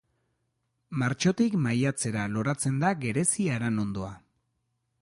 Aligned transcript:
Martxotik 1.01 1.57
maiatzera 1.67 2.25
loratzen 2.33 2.81
da 2.87 2.91
gerezi-aranondoa. 3.05 4.15